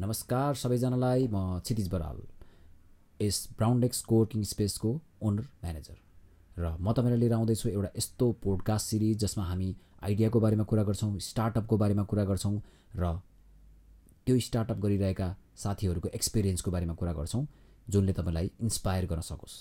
[0.00, 2.20] नमस्कार सबैजनालाई म क्षितिज बराल
[3.20, 4.92] यस ब्राउन्डेक्स कोवर्किङ स्पेसको
[5.22, 5.96] ओनर म्यानेजर
[6.56, 9.68] र म तपाईँलाई लिएर आउँदैछु एउटा यस्तो पोडकास्ट सिरिज जसमा हामी
[10.02, 12.54] आइडियाको बारेमा कुरा गर्छौँ स्टार्टअपको बारेमा कुरा गर्छौँ
[12.96, 13.12] र
[14.26, 17.46] त्यो स्टार्टअप गरिरहेका साथीहरूको एक्सपिरियन्सको बारेमा कुरा गर्छौँ
[17.88, 19.54] जुनले तपाईँलाई इन्सपायर गर्न सकोस्।